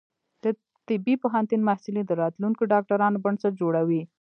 [0.43, 0.45] د
[0.87, 4.01] طبی پوهنتون محصلین د راتلونکي ډاکټرانو بنسټ جوړوي.